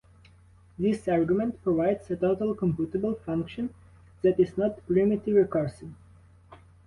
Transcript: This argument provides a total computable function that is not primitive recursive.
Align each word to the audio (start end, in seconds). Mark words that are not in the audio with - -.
This 0.79 1.07
argument 1.07 1.61
provides 1.61 2.09
a 2.09 2.15
total 2.15 2.55
computable 2.55 3.21
function 3.23 3.71
that 4.23 4.39
is 4.39 4.57
not 4.57 4.83
primitive 4.87 5.35
recursive. 5.35 5.93